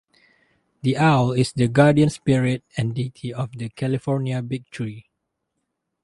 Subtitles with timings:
[0.81, 5.11] The owl is the guardian spirit and deity of the California big tree.